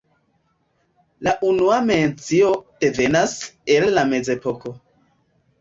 La 1.27 1.33
unua 1.49 1.77
mencio 1.89 2.49
devenas 2.87 3.37
el 3.77 3.89
la 3.99 4.09
mezepoko. 4.15 4.77